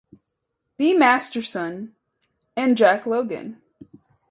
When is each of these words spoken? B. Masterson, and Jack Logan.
B. 0.77 0.95
Masterson, 0.97 1.93
and 2.57 2.75
Jack 2.75 3.05
Logan. 3.05 3.61